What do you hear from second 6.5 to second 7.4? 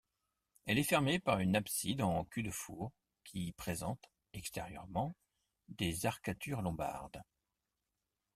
lombardes.